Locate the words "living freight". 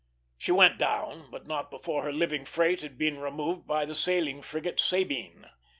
2.11-2.81